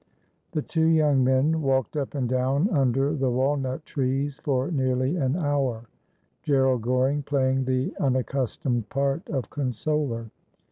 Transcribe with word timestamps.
The 0.53 0.63
two 0.63 0.87
young 0.87 1.23
men 1.23 1.61
walked 1.61 1.95
up 1.95 2.15
and 2.15 2.27
down 2.27 2.71
under 2.71 3.13
the 3.15 3.29
walnut 3.29 3.85
trees 3.85 4.39
for 4.39 4.71
nearly 4.71 5.15
an 5.15 5.35
hour, 5.37 5.83
Gerald 6.41 6.81
Goring 6.81 7.21
playing 7.21 7.65
the 7.65 7.93
unaccus 7.99 8.57
tomed 8.59 8.89
part 8.89 9.29
of 9.29 9.51
consoler. 9.51 10.31